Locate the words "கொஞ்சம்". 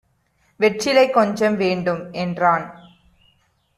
1.09-1.55